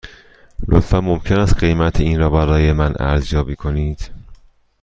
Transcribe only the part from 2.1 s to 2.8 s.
را برای